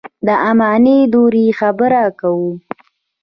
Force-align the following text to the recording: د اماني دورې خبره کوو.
د 0.25 0.29
اماني 0.49 0.97
دورې 1.13 1.45
خبره 1.59 2.03
کوو. 2.19 2.49